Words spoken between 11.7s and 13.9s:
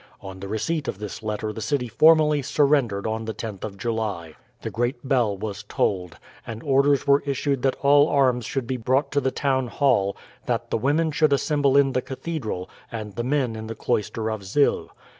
in the cathedral and the men in the